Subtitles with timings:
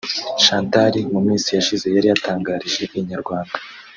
[0.43, 3.53] Chantal mu minsi yashize yari yatangarije Inyarwanda